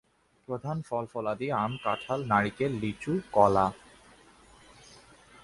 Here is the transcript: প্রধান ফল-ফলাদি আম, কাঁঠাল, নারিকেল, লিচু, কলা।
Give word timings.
প্রধান 0.47 0.81
ফল-ফলাদি 0.81 1.51
আম, 1.51 1.77
কাঁঠাল, 1.83 2.19
নারিকেল, 2.25 2.71
লিচু, 2.71 3.13
কলা। 3.31 3.71